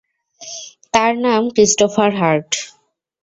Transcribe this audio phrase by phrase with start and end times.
[0.93, 2.49] তার নাম Christopher heart.